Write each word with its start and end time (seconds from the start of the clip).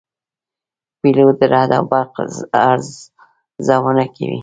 پیلوټ 0.99 1.35
د 1.39 1.43
رعد 1.53 1.71
او 1.77 1.83
برق 1.91 2.13
ارزونه 2.69 4.05
کوي. 4.15 4.39